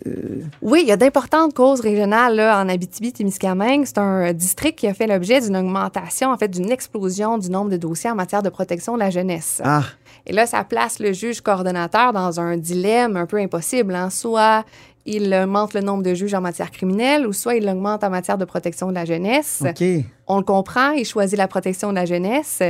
oui, 0.63 0.81
il 0.83 0.89
y 0.89 0.93
a 0.93 0.97
d'importantes 0.97 1.55
causes 1.55 1.81
régionales 1.81 2.37
là, 2.37 2.63
en 2.63 2.69
Abitibi-Témiscamingue. 2.69 3.85
C'est 3.85 3.99
un 3.99 4.33
district 4.33 4.79
qui 4.79 4.87
a 4.87 4.95
fait 4.95 5.09
l'objet 5.09 5.41
d'une 5.41 5.57
augmentation, 5.57 6.31
en 6.31 6.37
fait, 6.37 6.49
d'une 6.49 6.71
explosion 6.71 7.37
du 7.37 7.51
nombre 7.51 7.71
de 7.71 7.77
dossiers 7.77 8.11
en 8.11 8.15
matière 8.15 8.43
de 8.43 8.49
protection 8.49 8.95
de 8.95 9.01
la 9.01 9.11
jeunesse. 9.11 9.61
Ah. 9.65 9.83
Et 10.27 10.33
là, 10.33 10.47
ça 10.47 10.63
place 10.63 11.01
le 11.01 11.13
juge 11.13 11.41
coordonnateur 11.41 12.13
dans 12.13 12.39
un 12.39 12.57
dilemme 12.57 13.17
un 13.17 13.27
peu 13.27 13.39
impossible. 13.39 13.95
Hein. 13.95 14.11
Soit 14.11 14.65
il 15.05 15.35
augmente 15.35 15.75
le 15.75 15.81
nombre 15.81 16.03
de 16.03 16.15
juges 16.15 16.35
en 16.35 16.41
matière 16.41 16.71
criminelle 16.71 17.27
ou 17.27 17.33
soit 17.33 17.57
il 17.57 17.65
l'augmente 17.65 18.05
en 18.05 18.11
matière 18.11 18.39
de 18.39 18.45
protection 18.45 18.89
de 18.89 18.95
la 18.95 19.05
jeunesse. 19.05 19.65
OK. 19.67 19.83
On 20.27 20.37
le 20.37 20.45
comprend, 20.45 20.91
il 20.91 21.07
choisit 21.07 21.39
la 21.39 21.49
protection 21.49 21.91
de 21.91 21.95
la 21.95 22.05
jeunesse. 22.05 22.63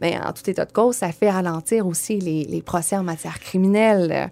Mais 0.00 0.18
en 0.18 0.32
tout 0.32 0.48
état 0.48 0.64
de 0.64 0.72
cause, 0.72 0.96
ça 0.96 1.10
fait 1.12 1.30
ralentir 1.30 1.86
aussi 1.86 2.18
les, 2.18 2.62
procès 2.62 2.96
en 2.96 3.02
matière 3.02 3.40
criminelle. 3.40 4.30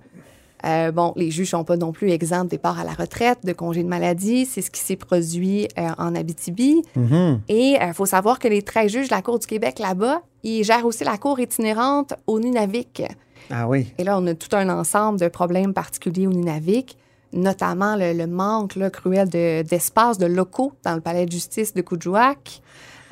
Euh, 0.65 0.93
bon, 0.93 1.13
les 1.17 1.31
juges 1.31 1.51
sont 1.51 1.65
pas 1.65 1.77
non 1.77 1.93
plus 1.93 2.11
exempts 2.11 2.45
de 2.45 2.51
départ 2.51 2.79
à 2.79 2.85
la 2.85 2.93
retraite, 2.93 3.45
de 3.45 3.53
congé 3.53 3.83
de 3.83 3.89
maladie. 3.89 4.47
C'est 4.47 4.63
ce 4.63 4.71
qui 4.71 4.81
s'est 4.81 4.97
produit 4.97 5.69
euh, 5.79 5.89
en 5.99 6.15
Abitibi. 6.15 6.83
Mm-hmm. 6.97 7.39
Et 7.49 7.71
il 7.73 7.79
euh, 7.83 7.93
faut 7.93 8.07
savoir 8.07 8.39
que 8.39 8.49
les 8.49 8.63
13 8.63 8.91
juges 8.91 9.09
de 9.09 9.15
la 9.15 9.23
Cour 9.23 9.39
du 9.39 9.47
Québec 9.47 9.79
là-bas, 9.79 10.23
ils 10.43 10.65
gèrent 10.65 10.87
aussi 10.87 11.05
la 11.05 11.19
Cour 11.19 11.39
itinérante 11.39 12.15
au 12.27 12.41
Nunavik. 12.41 13.03
Ah 13.51 13.69
oui. 13.69 13.93
Et 13.99 14.05
là, 14.05 14.19
on 14.19 14.27
a 14.27 14.35
tout 14.35 14.55
un 14.57 14.69
ensemble 14.71 15.21
de 15.21 15.29
problèmes 15.29 15.75
particuliers 15.75 16.27
au 16.27 16.33
Nunavik, 16.33 16.97
notamment 17.33 17.97
le, 17.99 18.27
manque 18.27 18.79
cruel 18.91 19.29
d'espace, 19.29 20.19
de, 20.19 20.27
locaux 20.27 20.73
dans 20.83 20.95
le 20.95 21.01
palais 21.01 21.27
de 21.27 21.33
justice 21.33 21.75
de 21.75 21.83
Kuujjuaq. 21.83 22.63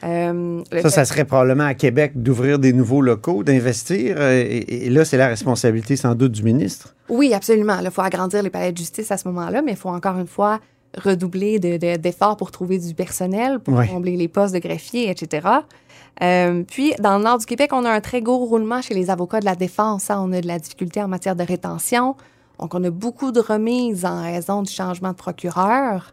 Euh, 0.04 0.62
ça, 0.82 0.90
ça 0.90 1.04
serait 1.04 1.24
probablement 1.24 1.64
à 1.64 1.74
Québec 1.74 2.12
d'ouvrir 2.14 2.58
des 2.58 2.72
nouveaux 2.72 3.00
locaux, 3.00 3.44
d'investir. 3.44 4.16
Euh, 4.18 4.42
et, 4.46 4.90
là, 4.90 5.04
c'est 5.04 5.16
la 5.16 5.28
responsabilité 5.28 5.96
sans 5.96 6.14
doute 6.14 6.32
du 6.32 6.42
ministre. 6.42 6.94
Oui, 7.08 7.32
absolument. 7.34 7.78
Il 7.82 7.90
faut 7.90 8.02
agrandir 8.02 8.42
les 8.42 8.50
palais 8.50 8.72
de 8.72 8.78
justice 8.78 9.10
à 9.10 9.16
ce 9.16 9.28
moment-là, 9.28 9.62
mais 9.62 9.72
il 9.72 9.76
faut 9.76 9.90
encore 9.90 10.18
une 10.18 10.26
fois 10.26 10.60
redoubler 10.98 11.58
d'efforts 11.58 12.36
pour 12.36 12.50
trouver 12.50 12.78
du 12.78 12.94
personnel, 12.94 13.60
pour 13.60 13.80
combler 13.86 14.16
les 14.16 14.28
postes 14.28 14.54
de 14.54 14.58
greffiers, 14.58 15.08
etc. 15.10 15.48
Euh, 16.22 16.64
puis, 16.68 16.92
dans 16.98 17.16
le 17.16 17.24
nord 17.24 17.38
du 17.38 17.46
Québec, 17.46 17.70
on 17.72 17.84
a 17.84 17.90
un 17.90 18.00
très 18.00 18.20
gros 18.20 18.44
roulement 18.44 18.82
chez 18.82 18.94
les 18.94 19.08
avocats 19.08 19.40
de 19.40 19.44
la 19.44 19.54
défense. 19.54 20.10
Hein. 20.10 20.20
On 20.22 20.32
a 20.32 20.40
de 20.40 20.46
la 20.46 20.58
difficulté 20.58 21.02
en 21.02 21.08
matière 21.08 21.36
de 21.36 21.44
rétention. 21.44 22.16
Donc, 22.58 22.74
on 22.74 22.84
a 22.84 22.90
beaucoup 22.90 23.32
de 23.32 23.40
remises 23.40 24.04
en 24.04 24.22
raison 24.22 24.62
du 24.62 24.70
changement 24.70 25.10
de 25.10 25.16
procureur. 25.16 26.12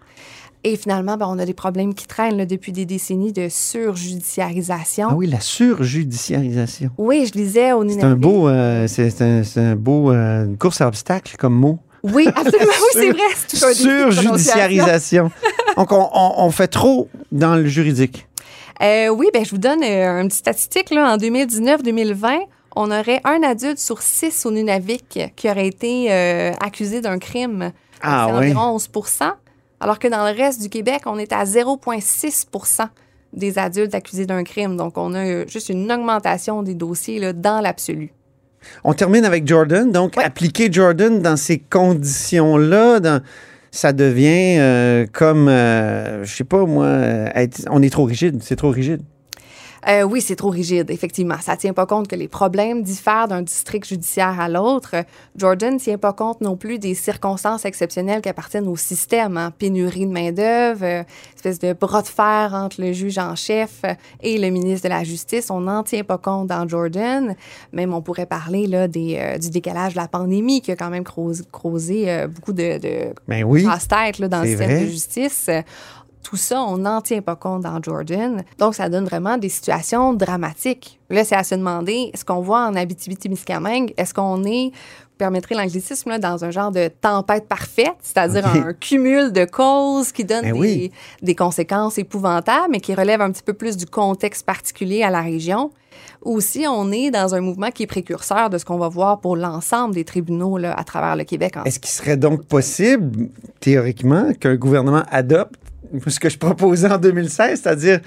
Et 0.65 0.75
finalement, 0.75 1.15
ben, 1.15 1.25
on 1.29 1.39
a 1.39 1.45
des 1.45 1.53
problèmes 1.53 1.93
qui 1.93 2.05
traînent 2.05 2.43
depuis 2.43 2.73
des 2.73 2.85
décennies 2.85 3.31
de 3.31 3.47
surjudiciarisation. 3.49 5.07
Ah 5.11 5.15
oui, 5.15 5.27
la 5.27 5.39
surjudiciarisation. 5.39 6.89
Oui, 6.97 7.25
je 7.31 7.39
lisais 7.39 7.71
au 7.71 7.87
C'est 7.87 8.03
un 8.03 8.15
beau, 8.15 8.49
euh, 8.49 8.85
c'est 8.87 9.21
un, 9.57 9.75
beau, 9.75 10.11
euh, 10.11 10.45
une 10.45 10.57
course 10.57 10.81
à 10.81 10.87
obstacles 10.87 11.37
comme 11.37 11.53
mot. 11.53 11.79
Oui, 12.03 12.27
absolument. 12.27 12.71
oui, 12.77 12.89
c'est 12.93 13.11
vrai. 13.11 13.73
Surjudiciarisation. 13.73 15.31
Donc, 15.77 15.89
on, 15.91 16.51
fait 16.51 16.67
trop 16.67 17.07
dans 17.31 17.55
le 17.55 17.65
juridique. 17.65 18.27
Euh, 18.81 19.07
oui, 19.09 19.27
ben, 19.33 19.45
je 19.45 19.51
vous 19.51 19.57
donne 19.57 19.81
un 19.83 20.27
petit 20.27 20.37
statistique. 20.37 20.89
Là, 20.89 21.13
en 21.13 21.17
2019-2020, 21.17 22.37
on 22.75 22.91
aurait 22.91 23.21
un 23.23 23.43
adulte 23.43 23.79
sur 23.79 24.01
six 24.01 24.45
au 24.45 24.51
Nunavik 24.51 25.19
qui 25.37 25.49
aurait 25.49 25.67
été 25.67 26.11
accusé 26.59 26.99
d'un 26.99 27.17
crime. 27.17 27.71
Ah, 28.01 28.27
c'est 28.27 28.33
oui. 28.33 28.37
environ 28.39 28.75
11 28.75 28.89
alors 29.79 29.99
que 29.99 30.07
dans 30.07 30.25
le 30.25 30.35
reste 30.35 30.61
du 30.61 30.69
Québec, 30.69 31.03
on 31.05 31.17
est 31.17 31.31
à 31.31 31.43
0,6% 31.43 32.87
des 33.33 33.59
adultes 33.59 33.93
accusés 33.95 34.25
d'un 34.25 34.43
crime. 34.43 34.75
Donc, 34.75 34.97
on 34.97 35.13
a 35.13 35.45
juste 35.47 35.69
une 35.69 35.91
augmentation 35.91 36.63
des 36.63 36.75
dossiers 36.75 37.19
là, 37.19 37.33
dans 37.33 37.61
l'absolu. 37.61 38.11
On 38.83 38.93
termine 38.93 39.25
avec 39.25 39.47
Jordan. 39.47 39.91
Donc, 39.91 40.17
appliquer 40.17 40.71
Jordan 40.71 41.21
dans 41.21 41.37
ces 41.37 41.59
conditions-là, 41.59 43.21
ça 43.71 43.93
devient 43.93 44.57
euh, 44.59 45.05
comme, 45.11 45.47
euh, 45.47 46.23
je 46.25 46.35
sais 46.35 46.43
pas 46.43 46.65
moi, 46.65 46.87
on 47.69 47.81
est 47.81 47.89
trop 47.89 48.05
rigide, 48.05 48.41
c'est 48.41 48.55
trop 48.55 48.71
rigide. 48.71 49.01
Euh, 49.87 50.03
oui, 50.03 50.21
c'est 50.21 50.35
trop 50.35 50.49
rigide, 50.49 50.89
effectivement. 50.91 51.37
Ça 51.41 51.55
tient 51.55 51.73
pas 51.73 51.85
compte 51.85 52.07
que 52.07 52.15
les 52.15 52.27
problèmes 52.27 52.83
diffèrent 52.83 53.27
d'un 53.27 53.41
district 53.41 53.87
judiciaire 53.87 54.39
à 54.39 54.49
l'autre. 54.49 54.95
Jordan 55.35 55.75
ne 55.75 55.79
tient 55.79 55.97
pas 55.97 56.13
compte 56.13 56.41
non 56.41 56.57
plus 56.57 56.79
des 56.79 56.95
circonstances 56.95 57.65
exceptionnelles 57.65 58.21
qui 58.21 58.29
appartiennent 58.29 58.67
au 58.67 58.75
système. 58.75 59.37
Hein. 59.37 59.51
Pénurie 59.57 60.05
de 60.05 60.11
main-d'œuvre, 60.11 60.83
euh, 60.83 61.03
espèce 61.35 61.59
de 61.59 61.73
bras 61.73 62.01
de 62.01 62.07
fer 62.07 62.51
entre 62.53 62.81
le 62.81 62.91
juge 62.91 63.17
en 63.17 63.35
chef 63.35 63.81
et 64.21 64.37
le 64.37 64.49
ministre 64.49 64.87
de 64.87 64.93
la 64.93 65.03
Justice. 65.03 65.49
On 65.49 65.61
n'en 65.61 65.83
tient 65.83 66.03
pas 66.03 66.17
compte 66.17 66.47
dans 66.47 66.67
Jordan. 66.67 67.35
Même 67.71 67.93
on 67.93 68.01
pourrait 68.01 68.25
parler 68.25 68.67
là, 68.67 68.87
des, 68.87 69.17
euh, 69.17 69.37
du 69.37 69.49
décalage 69.49 69.93
de 69.93 69.99
la 69.99 70.07
pandémie 70.07 70.61
qui 70.61 70.71
a 70.71 70.75
quand 70.75 70.89
même 70.89 71.03
causé, 71.03 72.25
beaucoup 72.27 72.53
de, 72.53 72.77
de 72.79 73.13
ben 73.27 73.43
oui, 73.43 73.63
casse-tête 73.63 74.21
dans 74.21 74.41
le 74.41 74.47
système 74.47 74.85
de 74.85 74.89
justice. 74.89 75.49
Tout 76.23 76.35
ça, 76.35 76.61
on 76.61 76.77
n'en 76.77 77.01
tient 77.01 77.21
pas 77.21 77.35
compte 77.35 77.61
dans 77.61 77.81
Jordan. 77.81 78.43
Donc, 78.57 78.75
ça 78.75 78.89
donne 78.89 79.05
vraiment 79.05 79.37
des 79.37 79.49
situations 79.49 80.13
dramatiques. 80.13 80.99
Là, 81.09 81.23
c'est 81.23 81.35
à 81.35 81.43
se 81.43 81.55
demander, 81.55 82.11
est-ce 82.13 82.25
qu'on 82.25 82.41
voit 82.41 82.65
en 82.67 82.75
Abitibi-Témiscamingue, 82.75 83.93
est-ce 83.97 84.13
qu'on 84.13 84.43
est, 84.43 84.71
vous 84.71 85.17
permettrez 85.17 85.55
l'anglicisme, 85.55 86.17
dans 86.19 86.43
un 86.45 86.51
genre 86.51 86.71
de 86.71 86.89
tempête 87.01 87.47
parfaite, 87.47 87.95
c'est-à-dire 88.01 88.45
un 88.47 88.73
cumul 88.73 89.31
de 89.31 89.45
causes 89.45 90.11
qui 90.11 90.23
donne 90.23 90.51
ben 90.51 90.61
des, 90.61 90.91
des, 91.21 91.35
conséquences 91.35 91.97
épouvantables, 91.97 92.67
mais 92.69 92.79
qui 92.79 92.93
relève 92.93 93.21
un 93.21 93.31
petit 93.31 93.43
peu 93.43 93.53
plus 93.53 93.75
du 93.75 93.85
contexte 93.85 94.45
particulier 94.45 95.03
à 95.03 95.09
la 95.09 95.21
région. 95.21 95.71
Ou 96.23 96.41
si 96.41 96.65
on 96.67 96.91
est 96.91 97.11
dans 97.11 97.33
un 97.33 97.41
mouvement 97.41 97.71
qui 97.71 97.83
est 97.83 97.87
précurseur 97.87 98.49
de 98.49 98.57
ce 98.57 98.65
qu'on 98.65 98.77
va 98.77 98.89
voir 98.89 99.19
pour 99.19 99.35
l'ensemble 99.35 99.95
des 99.95 100.03
tribunaux 100.03 100.57
là, 100.57 100.73
à 100.73 100.83
travers 100.83 101.15
le 101.15 101.23
Québec. 101.23 101.55
Est-ce 101.65 101.79
qu'il 101.79 101.89
serait 101.89 102.17
donc 102.17 102.43
possible, 102.45 103.29
théoriquement, 103.59 104.33
qu'un 104.33 104.55
gouvernement 104.55 105.03
adopte 105.09 105.55
ce 106.07 106.19
que 106.19 106.29
je 106.29 106.37
proposais 106.37 106.89
en 106.89 106.97
2016, 106.97 107.61
c'est-à-dire 107.61 107.99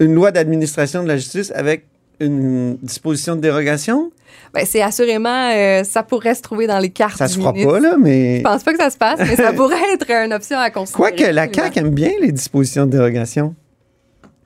une 0.00 0.14
loi 0.14 0.30
d'administration 0.30 1.02
de 1.02 1.08
la 1.08 1.16
justice 1.16 1.52
avec 1.54 1.84
une 2.20 2.76
disposition 2.82 3.36
de 3.36 3.40
dérogation? 3.40 4.10
Ben, 4.54 4.64
c'est 4.66 4.82
assurément, 4.82 5.50
euh, 5.52 5.84
ça 5.84 6.02
pourrait 6.02 6.34
se 6.34 6.42
trouver 6.42 6.66
dans 6.66 6.78
les 6.78 6.90
cartes. 6.90 7.18
Ça 7.18 7.28
se 7.28 7.38
fera 7.38 7.52
pas, 7.52 7.80
là, 7.80 7.96
mais. 7.98 8.38
Je 8.38 8.42
pense 8.42 8.62
pas 8.62 8.72
que 8.72 8.78
ça 8.78 8.90
se 8.90 8.96
passe, 8.96 9.20
mais 9.20 9.36
ça 9.36 9.52
pourrait 9.54 9.76
être 9.94 10.10
une 10.10 10.32
option 10.32 10.58
à 10.58 10.70
considérer. 10.70 11.14
Quoique 11.14 11.32
la 11.32 11.52
CAQ 11.52 11.78
aime 11.80 11.90
bien 11.90 12.12
les 12.20 12.32
dispositions 12.32 12.86
de 12.86 12.92
dérogation. 12.92 13.54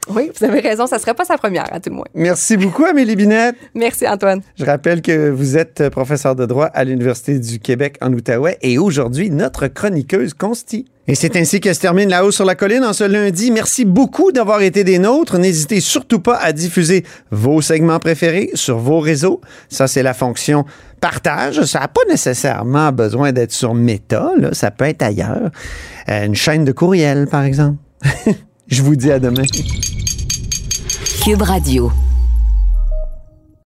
Oui, 0.08 0.32
vous 0.37 0.44
avez 0.44 0.58
raison, 0.58 0.88
ça 0.88 0.96
ne 0.96 1.00
serait 1.00 1.14
pas 1.14 1.25
sa 1.25 1.38
première, 1.38 1.72
à 1.72 1.78
tout 1.78 1.90
le 1.90 1.96
moins. 1.96 2.06
Merci 2.14 2.56
beaucoup, 2.56 2.84
Amélie 2.84 3.14
Binette. 3.14 3.54
Merci, 3.75 4.06
Antoine. 4.08 4.40
Je 4.58 4.64
rappelle 4.64 5.00
que 5.00 5.30
vous 5.30 5.56
êtes 5.56 5.88
professeur 5.90 6.34
de 6.34 6.44
droit 6.44 6.66
à 6.66 6.82
l'Université 6.82 7.38
du 7.38 7.61
Québec 7.61 7.99
en 8.00 8.12
Outaouais 8.12 8.58
et 8.62 8.78
aujourd'hui, 8.78 9.30
notre 9.30 9.68
chroniqueuse 9.68 10.34
consti. 10.34 10.87
Et 11.09 11.16
c'est 11.16 11.35
ainsi 11.35 11.61
que 11.61 11.73
se 11.73 11.80
termine 11.80 12.09
La 12.09 12.25
Haut 12.25 12.30
sur 12.30 12.44
la 12.44 12.54
Colline 12.54 12.85
en 12.85 12.92
ce 12.92 13.02
lundi. 13.02 13.50
Merci 13.50 13.85
beaucoup 13.85 14.30
d'avoir 14.30 14.62
été 14.62 14.85
des 14.85 15.00
nôtres. 15.00 15.37
N'hésitez 15.37 15.80
surtout 15.80 16.21
pas 16.21 16.37
à 16.37 16.52
diffuser 16.52 17.04
vos 17.32 17.61
segments 17.61 17.99
préférés 17.99 18.50
sur 18.54 18.78
vos 18.78 19.00
réseaux. 19.00 19.40
Ça, 19.68 19.88
c'est 19.88 20.04
la 20.04 20.14
fonction 20.14 20.64
partage. 21.00 21.62
Ça 21.64 21.80
n'a 21.80 21.88
pas 21.88 22.02
nécessairement 22.09 22.92
besoin 22.92 23.32
d'être 23.32 23.52
sur 23.52 23.75
Meta. 23.75 24.30
Là. 24.38 24.54
Ça 24.54 24.71
peut 24.71 24.85
être 24.85 25.02
ailleurs. 25.02 25.50
Euh, 26.09 26.26
une 26.26 26.37
chaîne 26.37 26.64
de 26.64 26.73
courriel, 26.73 27.26
par 27.26 27.42
exemple. 27.42 27.78
Je 28.68 28.82
vous 28.82 28.94
dis 28.94 29.11
à 29.11 29.18
demain. 29.18 29.42
Cube 31.25 31.42
Radio. 31.42 31.90